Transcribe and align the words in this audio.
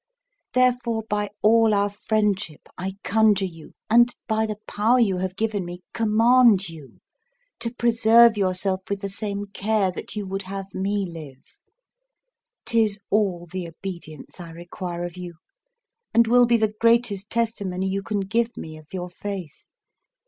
Therefore, 0.53 1.03
by 1.07 1.29
all 1.43 1.75
our 1.75 1.91
friendship 1.91 2.67
I 2.75 2.95
conjure 3.03 3.45
you 3.45 3.73
and, 3.87 4.11
by 4.27 4.47
the 4.47 4.57
power 4.67 4.99
you 4.99 5.17
have 5.17 5.35
given 5.35 5.63
me, 5.63 5.81
command 5.93 6.69
you, 6.69 7.01
to 7.59 7.71
preserve 7.75 8.35
yourself 8.35 8.81
with 8.89 9.01
the 9.01 9.09
same 9.09 9.45
care 9.53 9.91
that 9.91 10.15
you 10.15 10.25
would 10.25 10.41
have 10.41 10.73
me 10.73 11.05
live. 11.07 11.59
'Tis 12.65 13.03
all 13.11 13.45
the 13.45 13.67
obedience 13.67 14.39
I 14.39 14.49
require 14.49 15.05
of 15.05 15.17
you, 15.17 15.35
and 16.15 16.25
will 16.25 16.47
be 16.47 16.57
the 16.57 16.73
greatest 16.81 17.29
testimony 17.29 17.87
you 17.87 18.01
can 18.01 18.21
give 18.21 18.57
me 18.57 18.77
of 18.77 18.87
your 18.95 19.11
faith. 19.11 19.67